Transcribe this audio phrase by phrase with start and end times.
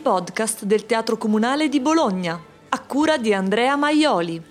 [0.00, 4.42] podcast del Teatro Comunale di Bologna, a cura di Andrea Maioli.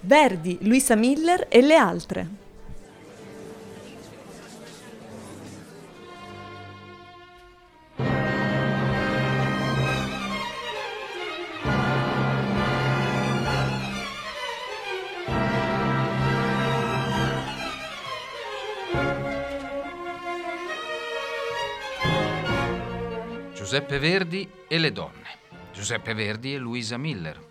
[0.00, 2.41] Verdi, Luisa Miller e le altre.
[23.72, 25.38] Giuseppe Verdi e le donne.
[25.72, 27.42] Giuseppe Verdi e Luisa Miller.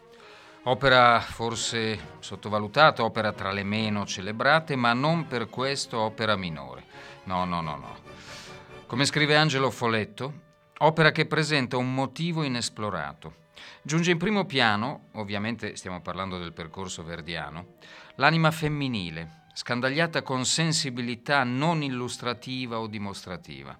[0.66, 6.84] Opera forse sottovalutata, opera tra le meno celebrate, ma non per questo opera minore.
[7.23, 7.97] No, no, no, no.
[8.85, 10.34] Come scrive Angelo Foletto,
[10.77, 13.38] opera che presenta un motivo inesplorato.
[13.81, 17.77] Giunge in primo piano, ovviamente stiamo parlando del percorso verdiano,
[18.17, 23.75] l'anima femminile, scandagliata con sensibilità non illustrativa o dimostrativa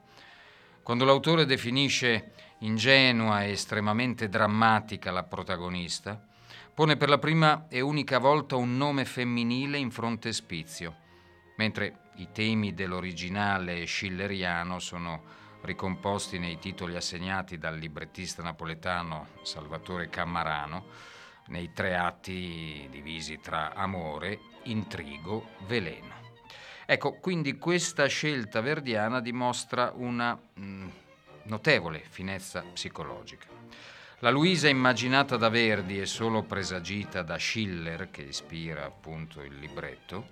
[0.92, 6.22] quando l'autore definisce ingenua e estremamente drammatica la protagonista,
[6.74, 10.94] pone per la prima e unica volta un nome femminile in frontespizio,
[11.56, 15.24] mentre i temi dell'originale schilleriano sono
[15.62, 20.88] ricomposti nei titoli assegnati dal librettista napoletano Salvatore Cammarano,
[21.48, 26.21] nei tre atti divisi tra amore, intrigo, veleno.
[26.92, 30.88] Ecco, quindi questa scelta verdiana dimostra una mh, mm,
[31.44, 33.48] notevole finezza psicologica.
[34.20, 40.28] La Luisa immaginata da Verdi e solo presagita da Schiller, che ispira appunto il libretto,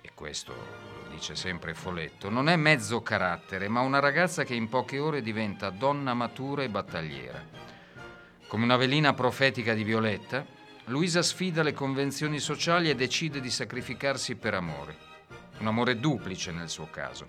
[0.00, 4.68] e questo lo dice sempre Foletto, non è mezzo carattere, ma una ragazza che in
[4.68, 7.44] poche ore diventa donna matura e battagliera.
[8.46, 10.46] Come una velina profetica di Violetta,
[10.84, 15.07] Luisa sfida le convenzioni sociali e decide di sacrificarsi per amore
[15.60, 17.26] un amore duplice nel suo caso.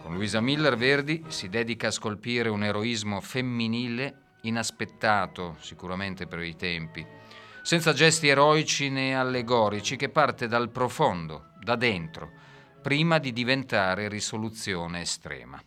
[0.00, 6.56] Con Luisa Miller Verdi si dedica a scolpire un eroismo femminile inaspettato sicuramente per i
[6.56, 7.06] tempi,
[7.62, 12.30] senza gesti eroici né allegorici, che parte dal profondo, da dentro,
[12.82, 15.62] prima di diventare risoluzione estrema.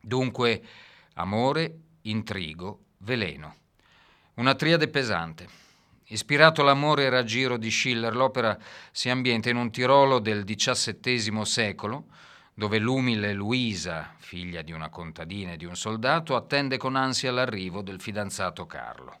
[0.00, 0.62] Dunque,
[1.14, 3.56] amore, intrigo, veleno.
[4.34, 5.61] Una triade pesante
[6.12, 8.58] Ispirato all'amore e raggiro di Schiller, l'opera
[8.90, 12.04] si ambienta in un Tirolo del XVII secolo,
[12.52, 17.80] dove l'umile Luisa, figlia di una contadina e di un soldato, attende con ansia l'arrivo
[17.80, 19.20] del fidanzato Carlo.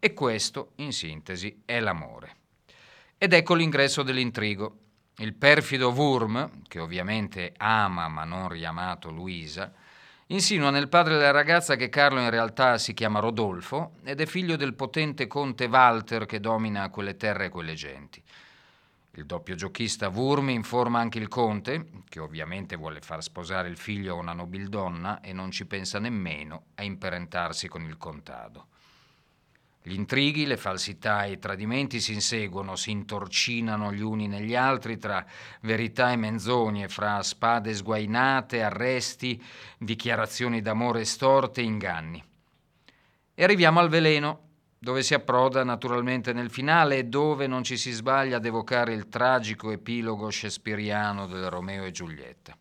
[0.00, 2.34] E questo, in sintesi, è l'amore.
[3.16, 4.78] Ed ecco l'ingresso dell'intrigo.
[5.18, 9.72] Il perfido Wurm, che ovviamente ama ma non riamato Luisa,
[10.32, 14.56] Insinua nel padre della ragazza che Carlo in realtà si chiama Rodolfo ed è figlio
[14.56, 18.22] del potente conte Walter che domina quelle terre e quelle genti.
[19.10, 24.14] Il doppio giochista Wurm informa anche il conte, che ovviamente vuole far sposare il figlio
[24.14, 28.68] a una nobildonna e non ci pensa nemmeno a imparentarsi con il contado.
[29.84, 34.96] Gli intrighi, le falsità e i tradimenti si inseguono, si intorcinano gli uni negli altri
[34.96, 35.26] tra
[35.62, 39.42] verità e menzogne, fra spade sguainate, arresti,
[39.78, 42.22] dichiarazioni d'amore storte inganni.
[43.34, 47.90] E arriviamo al veleno, dove si approda naturalmente nel finale e dove non ci si
[47.90, 52.56] sbaglia ad evocare il tragico epilogo shakespeariano del Romeo e Giulietta.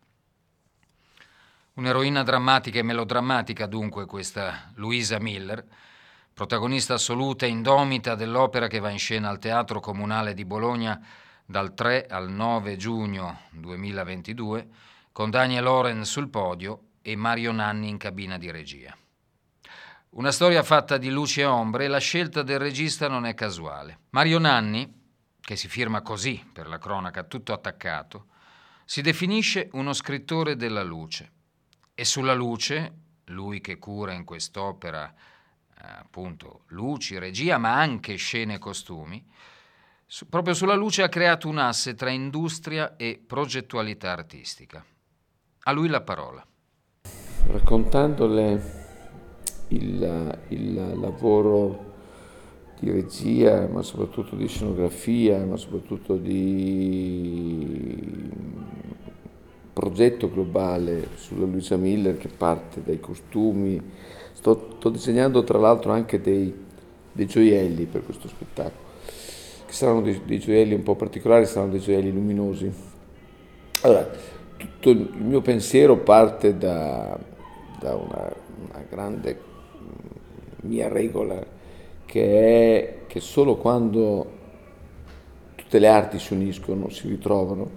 [1.73, 5.63] Un'eroina drammatica e melodrammatica dunque questa Louisa Miller,
[6.41, 10.99] protagonista assoluta e indomita dell'opera che va in scena al Teatro Comunale di Bologna
[11.45, 14.67] dal 3 al 9 giugno 2022,
[15.11, 18.97] con Daniel Loren sul podio e Mario Nanni in cabina di regia.
[20.13, 23.99] Una storia fatta di luci e ombre e la scelta del regista non è casuale.
[24.09, 24.91] Mario Nanni,
[25.39, 28.29] che si firma così per la cronaca tutto attaccato,
[28.83, 31.31] si definisce uno scrittore della luce.
[31.93, 32.93] E sulla luce,
[33.25, 35.13] lui che cura in quest'opera
[35.99, 39.25] appunto luci, regia, ma anche scene e costumi,
[40.05, 44.83] su, proprio sulla luce ha creato un asse tra industria e progettualità artistica.
[45.63, 46.45] A lui la parola.
[47.47, 48.79] Raccontandole
[49.69, 51.89] il, il lavoro
[52.79, 57.10] di regia, ma soprattutto di scenografia, ma soprattutto di
[60.01, 63.79] progetto globale sulla Luisa Miller che parte dai costumi,
[64.33, 66.51] Sto, sto disegnando tra l'altro anche dei,
[67.11, 68.89] dei, gioielli per questo spettacolo,
[69.67, 72.71] che saranno dei, dei, gioielli un po' particolari, saranno dei gioielli luminosi.
[73.81, 74.09] Allora,
[74.57, 77.19] tutto il mio pensiero parte da,
[77.79, 78.33] da una,
[78.67, 79.39] una grande
[80.61, 81.45] mia regola
[82.05, 84.39] che è che solo quando
[85.53, 87.69] tutte le arti si uniscono, si ritrovano,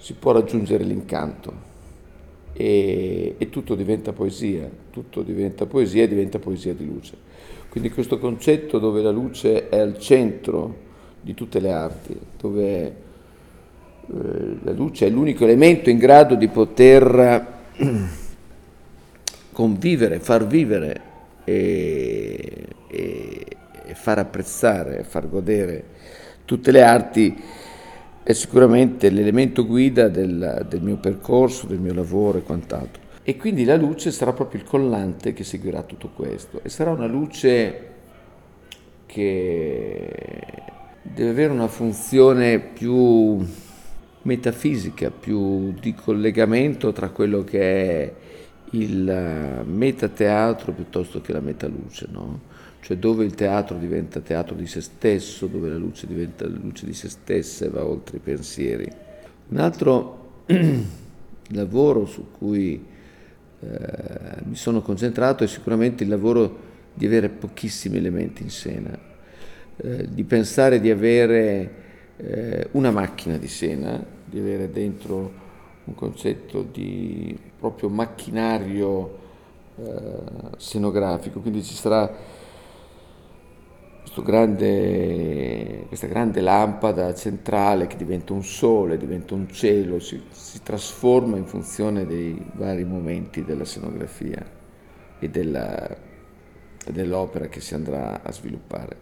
[0.00, 1.68] si può raggiungere l'incanto.
[2.52, 7.16] e, e tutto diventa poesia, tutto diventa poesia e diventa poesia di luce.
[7.70, 10.88] Quindi questo concetto dove la luce è al centro
[11.20, 12.94] di tutte le arti, dove eh,
[14.62, 17.46] la luce è l'unico elemento in grado di poter
[19.52, 21.00] convivere, far vivere
[21.44, 23.46] e, e,
[23.86, 25.84] e far apprezzare, far godere
[26.44, 27.40] tutte le arti
[28.30, 33.02] è sicuramente l'elemento guida del, del, mio percorso, del mio lavoro e quant'altro.
[33.22, 37.06] E quindi la luce sarà proprio il collante che seguirà tutto questo e sarà una
[37.06, 37.88] luce
[39.06, 40.12] che
[41.02, 43.44] deve avere una funzione più
[44.22, 48.12] metafisica, più di collegamento tra quello che è
[48.72, 52.40] il metateatro piuttosto che la metaluce, no?
[52.80, 56.94] Cioè dove il teatro diventa teatro di se stesso, dove la luce diventa luce di
[56.94, 58.90] se stessa e va oltre i pensieri.
[59.48, 60.44] Un altro
[61.52, 62.84] lavoro su cui
[63.60, 68.98] eh, mi sono concentrato è sicuramente il lavoro di avere pochissimi elementi in scena,
[69.76, 71.74] eh, di pensare di avere
[72.16, 75.48] eh, una macchina di scena, di avere dentro
[75.84, 79.18] un concetto di proprio macchinario
[79.76, 79.92] eh,
[80.56, 82.38] scenografico, quindi ci sarà
[84.22, 91.36] grande, questa grande lampada centrale che diventa un sole, diventa un cielo, si, si trasforma
[91.36, 94.44] in funzione dei vari momenti della scenografia
[95.18, 95.96] e della,
[96.90, 98.96] dell'opera che si andrà a sviluppare.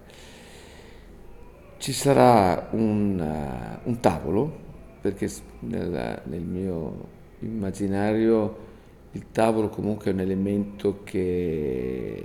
[1.79, 4.67] Ci sarà un, un tavolo,
[5.01, 5.31] perché
[5.61, 7.07] nel, nel mio
[7.41, 8.67] immaginario
[9.13, 12.25] il tavolo comunque è un elemento che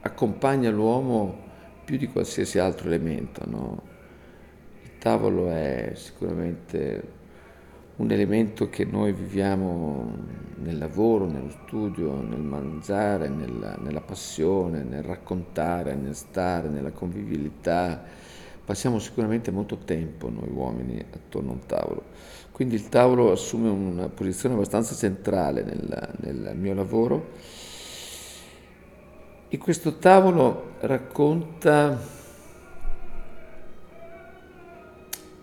[0.00, 1.41] accompagna l'uomo
[1.84, 3.42] più di qualsiasi altro elemento.
[3.46, 3.82] No?
[4.82, 7.20] Il tavolo è sicuramente
[7.96, 10.16] un elemento che noi viviamo
[10.56, 18.02] nel lavoro, nello studio, nel mangiare, nella, nella passione, nel raccontare, nel stare, nella convivialità.
[18.64, 22.04] Passiamo sicuramente molto tempo noi uomini attorno a un tavolo.
[22.52, 27.30] Quindi il tavolo assume una posizione abbastanza centrale nel, nel mio lavoro
[29.54, 32.00] e questo tavolo racconta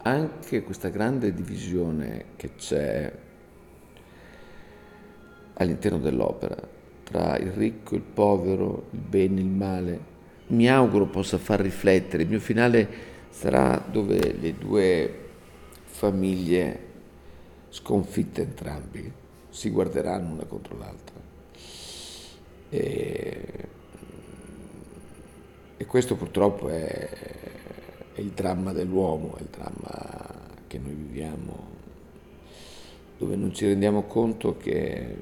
[0.02, 3.14] anche questa grande divisione che c'è
[5.54, 6.58] all'interno dell'opera
[7.04, 10.00] tra il ricco, il povero, il bene, il male.
[10.48, 12.24] Mi auguro possa far riflettere.
[12.24, 12.90] Il mio finale
[13.30, 15.30] sarà dove le due
[15.84, 16.88] famiglie
[17.70, 19.12] sconfitte entrambi
[19.50, 21.16] si guarderanno una contro l'altra.
[22.72, 23.78] E
[25.81, 27.10] e questo purtroppo è,
[28.14, 30.28] è il dramma dell'uomo, è il dramma
[30.68, 31.68] che noi viviamo,
[33.18, 35.16] dove non ci rendiamo conto che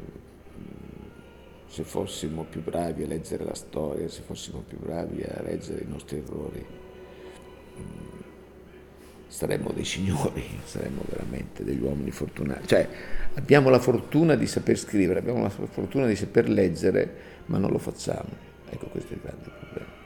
[1.67, 5.87] se fossimo più bravi a leggere la storia, se fossimo più bravi a leggere i
[5.87, 6.65] nostri errori,
[9.27, 12.65] saremmo dei signori, saremmo veramente degli uomini fortunati.
[12.65, 12.89] Cioè,
[13.35, 17.13] abbiamo la fortuna di saper scrivere, abbiamo la fortuna di saper leggere,
[17.45, 18.45] ma non lo facciamo.
[18.71, 19.96] Ecco, questo è il grande problema.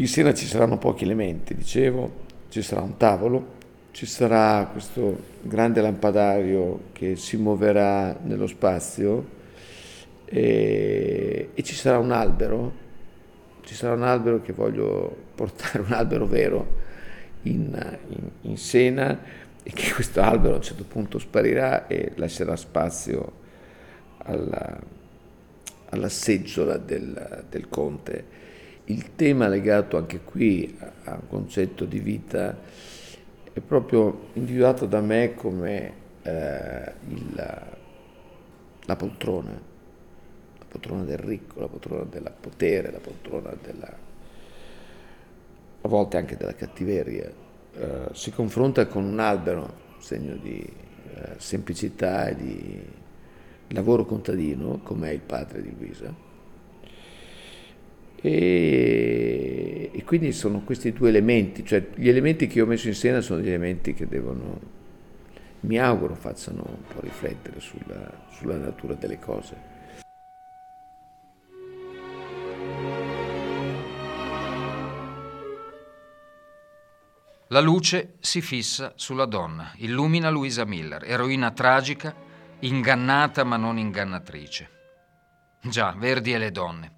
[0.00, 3.56] In sera ci saranno pochi elementi, dicevo, ci sarà un tavolo,
[3.90, 9.26] ci sarà questo grande lampadario che si muoverà nello spazio
[10.24, 12.72] e, e ci sarà un albero,
[13.62, 16.76] ci sarà un albero che voglio portare, un albero vero
[17.42, 19.20] in, in, in scena
[19.64, 23.32] e che questo albero a un certo punto sparirà e lascerà spazio
[24.18, 24.78] alla,
[25.88, 28.37] alla seggiola del, del conte
[28.90, 32.56] il tema legato anche qui a un concetto di vita
[33.52, 35.92] è proprio individuato da me come
[36.22, 37.66] eh, il,
[38.84, 43.94] la poltrona, la poltrona del ricco, la poltrona del potere, la poltrona della,
[45.80, 47.30] a volte anche della cattiveria.
[47.74, 52.82] Eh, si confronta con un albero, segno di eh, semplicità e di
[53.68, 56.27] lavoro contadino, come è il padre di Luisa
[58.20, 63.20] e, e, quindi sono questi due elementi, cioè gli elementi che ho messo in scena
[63.20, 64.60] sono gli elementi che devono,
[65.60, 69.76] mi auguro, facciano un po' riflettere sulla, sulla natura delle cose.
[77.50, 82.14] La luce si fissa sulla donna, illumina Luisa Miller, eroina tragica,
[82.60, 84.68] ingannata ma non ingannatrice.
[85.62, 86.92] Già, Verdi e le donne.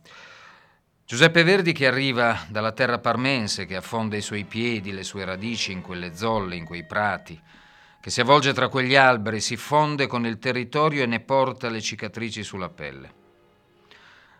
[1.10, 5.72] Giuseppe Verdi che arriva dalla terra parmense, che affonda i suoi piedi, le sue radici
[5.72, 7.36] in quelle zolle, in quei prati,
[8.00, 11.80] che si avvolge tra quegli alberi, si fonde con il territorio e ne porta le
[11.80, 13.12] cicatrici sulla pelle.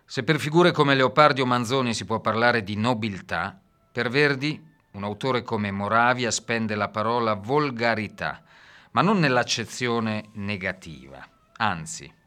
[0.05, 3.61] Se per figure come Leopardi o Manzoni si può parlare di nobiltà,
[3.91, 8.45] per Verdi un autore come Moravia spende la parola volgarità,
[8.93, 11.21] ma non nell'accezione negativa,
[11.57, 12.19] anzi.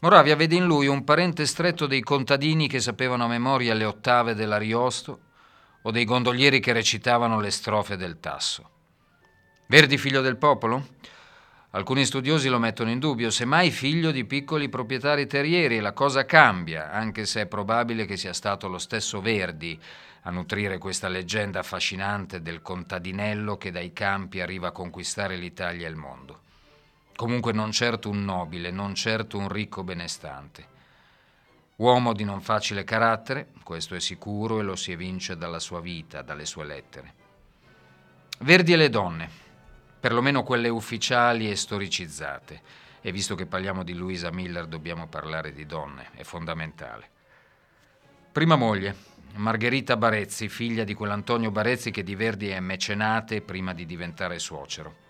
[0.00, 4.34] Moravia vede in lui un parente stretto dei contadini che sapevano a memoria le ottave
[4.34, 5.20] dell'Ariosto
[5.82, 8.70] o dei gondolieri che recitavano le strofe del Tasso.
[9.66, 10.86] Verdi figlio del popolo?
[11.70, 16.24] Alcuni studiosi lo mettono in dubbio, semmai figlio di piccoli proprietari terrieri e la cosa
[16.24, 19.78] cambia, anche se è probabile che sia stato lo stesso Verdi
[20.22, 25.90] a nutrire questa leggenda affascinante del contadinello che dai campi arriva a conquistare l'Italia e
[25.90, 26.42] il mondo.
[27.18, 30.76] Comunque non certo un nobile, non certo un ricco benestante.
[31.74, 36.22] Uomo di non facile carattere, questo è sicuro e lo si evince dalla sua vita,
[36.22, 37.14] dalle sue lettere.
[38.38, 39.30] Verdi e le donne
[39.98, 42.62] perlomeno quelle ufficiali e storicizzate.
[43.00, 47.10] E visto che parliamo di Luisa Miller, dobbiamo parlare di donne, è fondamentale.
[48.30, 48.94] Prima moglie,
[49.34, 55.07] Margherita Barezzi, figlia di quell'Antonio Barezzi che di Verdi è mecenate prima di diventare suocero.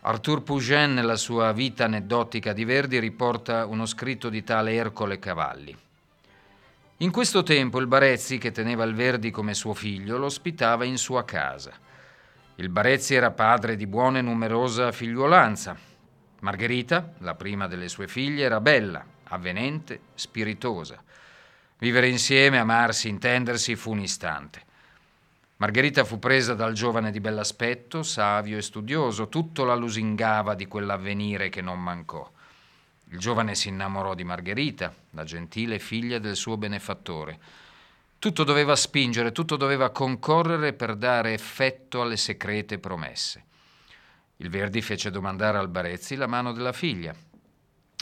[0.00, 5.76] Arthur Pugin, nella sua vita aneddotica di Verdi, riporta uno scritto di tale Ercole Cavalli.
[6.98, 10.98] In questo tempo il Barezzi, che teneva il Verdi come suo figlio, lo ospitava in
[10.98, 11.72] sua casa.
[12.54, 15.76] Il Barezzi era padre di buona e numerosa figliuolanza.
[16.40, 21.02] Margherita, la prima delle sue figlie, era bella, avvenente, spiritosa.
[21.78, 24.62] Vivere insieme, amarsi, intendersi fu un istante.
[25.58, 31.48] Margherita fu presa dal giovane di bell'aspetto, savio e studioso, tutto la lusingava di quell'avvenire
[31.48, 32.28] che non mancò.
[33.10, 37.38] Il giovane si innamorò di Margherita, la gentile figlia del suo benefattore
[38.18, 43.44] tutto doveva spingere, tutto doveva concorrere per dare effetto alle secrete promesse.
[44.38, 47.14] Il Verdi fece domandare al Barezzi la mano della figlia.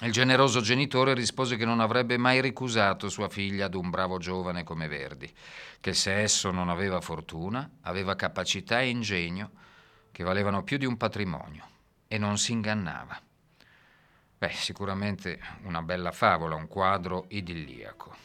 [0.03, 4.63] Il generoso genitore rispose che non avrebbe mai ricusato sua figlia ad un bravo giovane
[4.63, 5.33] come Verdi,
[5.81, 9.51] che se esso non aveva fortuna, aveva capacità e ingegno
[10.13, 11.65] che valevano più di un patrimonio
[12.09, 13.19] e non si ingannava.
[14.37, 18.17] Beh, sicuramente una bella favola, un quadro idilliaco.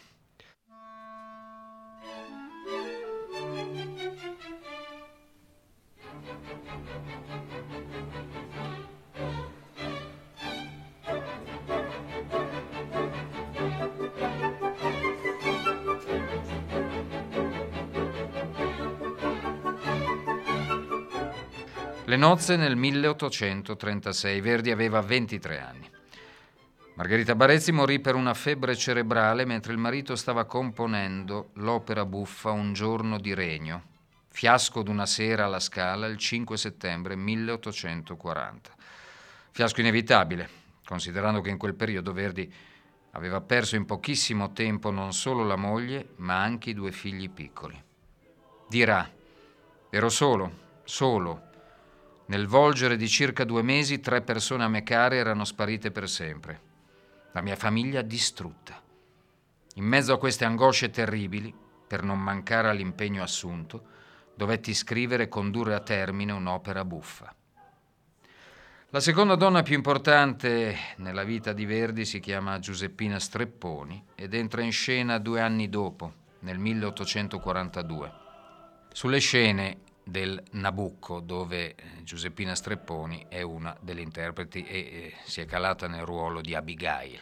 [22.11, 24.41] Le nozze nel 1836.
[24.41, 25.89] Verdi aveva 23 anni.
[26.95, 32.73] Margherita Barezzi morì per una febbre cerebrale mentre il marito stava componendo l'opera buffa Un
[32.73, 33.83] giorno di regno,
[34.27, 38.71] fiasco d'una sera alla Scala il 5 settembre 1840.
[39.51, 40.49] Fiasco inevitabile,
[40.85, 42.53] considerando che in quel periodo Verdi
[43.11, 47.81] aveva perso in pochissimo tempo non solo la moglie, ma anche i due figli piccoli.
[48.67, 49.09] Dirà,
[49.89, 50.51] ero solo,
[50.83, 51.50] solo,
[52.31, 56.61] nel volgere di circa due mesi tre persone a me care erano sparite per sempre.
[57.33, 58.81] La mia famiglia distrutta.
[59.75, 61.53] In mezzo a queste angosce terribili,
[61.85, 63.83] per non mancare all'impegno assunto,
[64.33, 67.35] dovetti scrivere e condurre a termine un'opera buffa.
[68.91, 74.61] La seconda donna più importante nella vita di Verdi si chiama Giuseppina Strepponi ed entra
[74.61, 78.13] in scena due anni dopo, nel 1842.
[78.93, 85.41] Sulle scene del Nabucco, dove eh, Giuseppina Strepponi è una delle interpreti e eh, si
[85.41, 87.21] è calata nel ruolo di Abigail.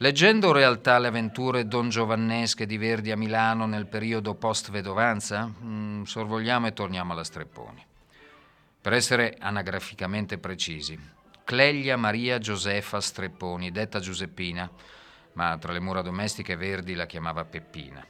[0.00, 6.02] Leggendo realtà le avventure don Giovannesche di Verdi a Milano nel periodo post-vedovanza, mh, mm,
[6.04, 7.84] sorvogliamo e torniamo alla Strepponi.
[8.80, 10.96] Per essere anagraficamente precisi,
[11.42, 14.70] Cleglia Maria Josefa Strepponi, detta Giuseppina,
[15.32, 18.06] ma tra le mura domestiche Verdi la chiamava Peppina.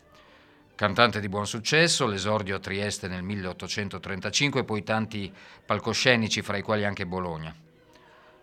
[0.79, 5.35] Cantante di buon successo, l'esordio a Trieste nel 1835 e poi tanti
[5.67, 7.53] palcoscenici, fra i quali anche Bologna.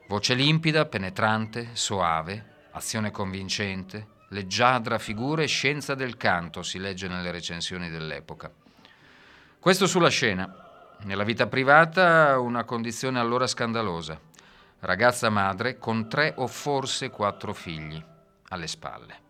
[0.09, 7.31] Voce limpida, penetrante, soave, azione convincente, leggiadra figura e scienza del canto, si legge nelle
[7.31, 8.51] recensioni dell'epoca.
[9.57, 10.97] Questo sulla scena.
[11.03, 14.19] Nella vita privata una condizione allora scandalosa.
[14.79, 18.03] Ragazza madre con tre o forse quattro figli
[18.49, 19.23] alle spalle.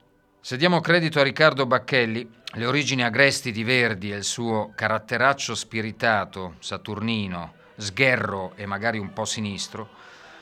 [0.45, 5.55] Se diamo credito a Riccardo Bacchelli, le origini agresti di Verdi e il suo caratteraccio
[5.55, 9.89] spiritato, saturnino, sgherro e magari un po' sinistro,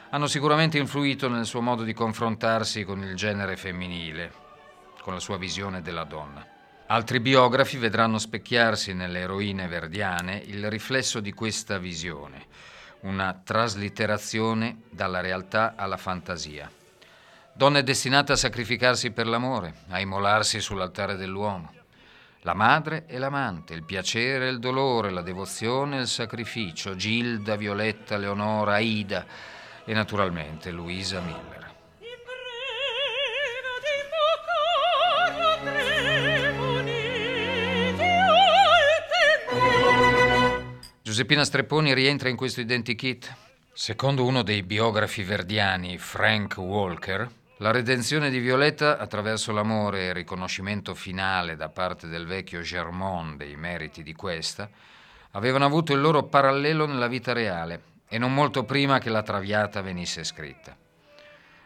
[0.10, 4.33] hanno sicuramente influito nel suo modo di confrontarsi con il genere femminile,
[5.00, 6.45] con la sua visione della donna.
[6.88, 12.48] Altri biografi vedranno specchiarsi nelle eroine verdiane il riflesso di questa visione,
[13.03, 16.69] una traslitterazione dalla realtà alla fantasia.
[17.55, 21.72] Donna è destinata a sacrificarsi per l'amore, a immolarsi sull'altare dell'uomo.
[22.41, 27.55] La madre e l'amante, il piacere e il dolore, la devozione e il sacrificio, Gilda,
[27.55, 29.25] Violetta, Leonora, Aida
[29.86, 31.72] e naturalmente Luisa Miller.
[41.03, 43.31] Giuseppina Strepponi rientra in questo identikit?
[43.72, 47.29] Secondo uno dei biografi verdiani, Frank Walker,
[47.63, 53.38] la redenzione di Violetta attraverso l'amore e il riconoscimento finale da parte del vecchio Germont
[53.38, 54.70] dei meriti di questa
[55.32, 59.79] avevano avuto il loro parallelo nella vita reale e non molto prima che la Traviata
[59.79, 60.75] venisse scritta.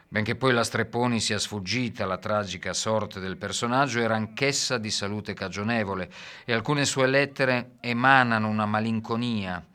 [0.07, 5.33] Benché poi la Strepponi sia sfuggita alla tragica sorte del personaggio, era anch'essa di salute
[5.33, 6.11] cagionevole
[6.45, 9.65] e alcune sue lettere emanano una malinconia,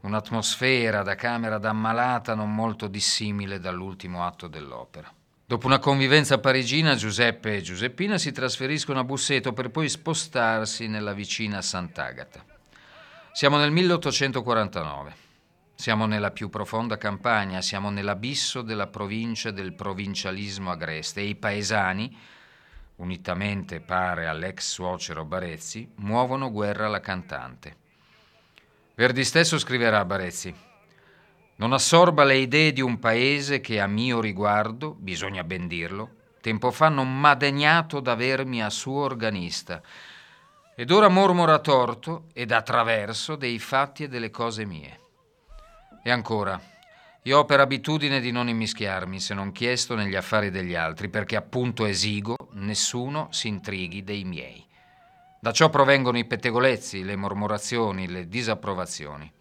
[0.00, 5.10] un'atmosfera da camera d'ammalata non molto dissimile dall'ultimo atto dell'opera.
[5.52, 11.12] Dopo una convivenza parigina, Giuseppe e Giuseppina si trasferiscono a Busseto per poi spostarsi nella
[11.12, 12.42] vicina Sant'Agata.
[13.32, 15.14] Siamo nel 1849.
[15.74, 22.16] Siamo nella più profonda campagna, siamo nell'abisso della provincia del provincialismo agreste e i paesani,
[22.96, 27.76] unitamente pare all'ex suocero Barezzi, muovono guerra alla cantante.
[28.94, 30.70] Verdi stesso scriverà a Barezzi
[31.62, 36.72] non assorba le idee di un paese che a mio riguardo, bisogna ben dirlo, tempo
[36.72, 39.80] fa non m'ha degnato d'avermi a suo organista,
[40.74, 45.00] ed ora mormora torto ed a traverso dei fatti e delle cose mie.
[46.02, 46.60] E ancora,
[47.22, 51.36] io ho per abitudine di non immischiarmi, se non chiesto, negli affari degli altri, perché
[51.36, 54.66] appunto esigo, nessuno si intrighi dei miei.
[55.38, 59.32] Da ciò provengono i pettegolezzi, le mormorazioni, le disapprovazioni.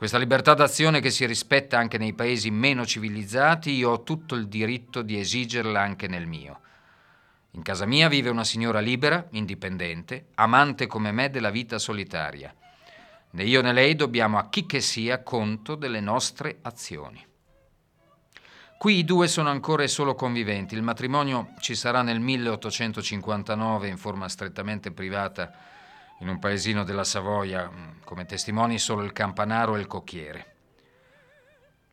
[0.00, 4.48] Questa libertà d'azione che si rispetta anche nei paesi meno civilizzati, io ho tutto il
[4.48, 6.60] diritto di esigerla anche nel mio.
[7.50, 12.50] In casa mia vive una signora libera, indipendente, amante come me della vita solitaria.
[13.32, 17.22] Né io né lei dobbiamo a chi che sia conto delle nostre azioni.
[18.78, 20.74] Qui i due sono ancora e solo conviventi.
[20.74, 25.52] Il matrimonio ci sarà nel 1859 in forma strettamente privata
[26.20, 30.54] in un paesino della Savoia, mm, come testimoni solo il campanaro e il cocchiere.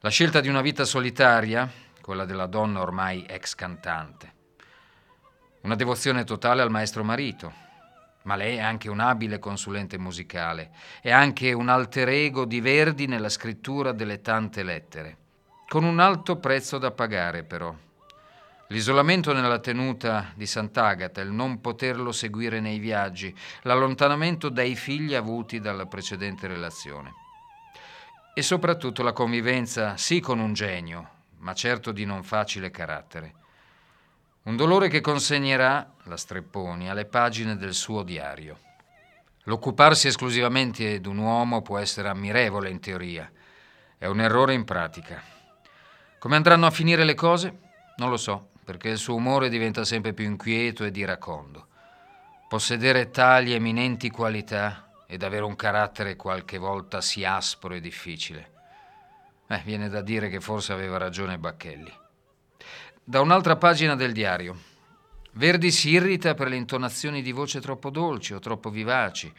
[0.01, 1.69] La scelta di una vita solitaria,
[2.01, 4.33] quella della donna ormai ex cantante.
[5.61, 7.65] Una devozione totale al maestro marito,
[8.23, 13.07] ma lei è anche un abile consulente musicale, è anche un alter ego di Verdi
[13.07, 15.17] nella scrittura delle tante lettere,
[15.67, 17.75] con un alto prezzo da pagare però.
[18.69, 25.61] L'isolamento nella tenuta di Sant'Agata, il non poterlo seguire nei viaggi, l'allontanamento dai figli avuti
[25.61, 27.13] dalla precedente relazione.
[28.33, 33.35] E soprattutto la convivenza sì con un genio, ma certo di non facile carattere.
[34.43, 38.59] Un dolore che consegnerà, la Strepponi, alle pagine del suo diario.
[39.43, 43.31] L'occuparsi esclusivamente d'un uomo può essere ammirevole in teoria,
[43.97, 45.23] è un errore in pratica.
[46.19, 47.59] Come andranno a finire le cose?
[47.95, 51.67] Non lo so, perché il suo umore diventa sempre più inquieto ed iracondo.
[52.49, 58.51] Possedere tali eminenti qualità ed avere un carattere qualche volta sì aspro e difficile.
[59.47, 61.93] Eh, viene da dire che forse aveva ragione Bacchelli.
[63.05, 64.59] Da un'altra pagina del diario.
[65.31, 69.33] Verdi si irrita per le intonazioni di voce troppo dolci o troppo vivaci,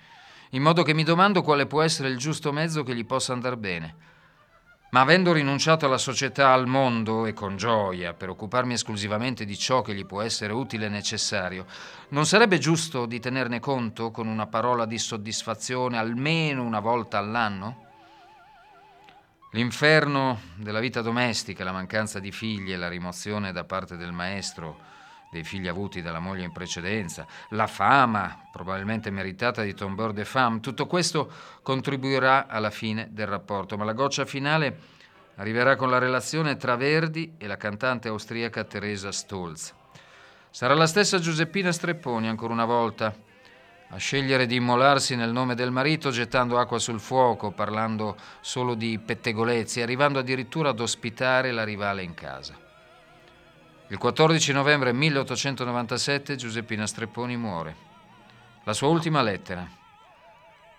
[0.53, 3.57] in modo che mi domando quale può essere il giusto mezzo che gli possa andar
[3.59, 3.95] bene.
[4.90, 9.83] Ma avendo rinunciato alla società, al mondo e con gioia per occuparmi esclusivamente di ciò
[9.83, 11.66] che gli può essere utile e necessario,
[12.09, 17.85] non sarebbe giusto di tenerne conto con una parola di soddisfazione almeno una volta all'anno?
[19.53, 24.79] L'inferno della vita domestica, la mancanza di figli e la rimozione da parte del maestro
[25.31, 30.61] dei figli avuti dalla moglie in precedenza, la fama, probabilmente meritata di Tombeur de Femme,
[30.61, 31.31] tutto questo
[31.62, 34.97] contribuirà alla fine del rapporto, ma la goccia finale
[35.37, 39.75] arriverà con la relazione tra Verdi e la cantante austriaca Teresa Stolz.
[40.51, 43.14] Sarà la stessa Giuseppina Strepponi, ancora una volta,
[43.91, 48.99] a scegliere di immolarsi nel nome del marito, gettando acqua sul fuoco, parlando solo di
[48.99, 52.67] pettegolezzi, arrivando addirittura ad ospitare la rivale in casa.
[53.90, 57.74] Il 14 novembre 1897 Giuseppina Strepponi muore.
[58.64, 59.66] La sua ultima lettera.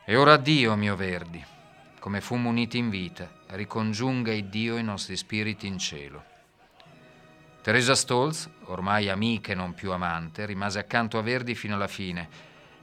[0.06, 1.44] E ora addio, mio Verdi.
[1.98, 6.24] Come fummo uniti in vita, ricongiunga il Dio i nostri spiriti in cielo.
[7.64, 12.30] Teresa Stolz, ormai amica e non più amante, rimase accanto a Verdi fino alla fine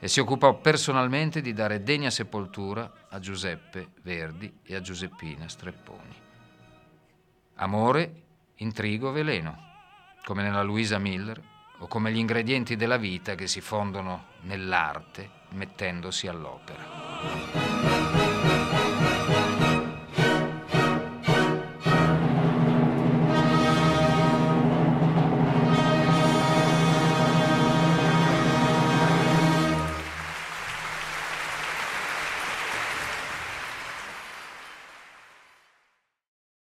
[0.01, 6.17] e si occupò personalmente di dare degna sepoltura a Giuseppe Verdi e a Giuseppina Strepponi.
[7.55, 8.23] Amore,
[8.57, 9.66] intrigo, veleno,
[10.27, 11.41] come nella Luisa Miller
[11.79, 18.16] o come gli ingredienti della vita che si fondono nell'arte mettendosi all'opera.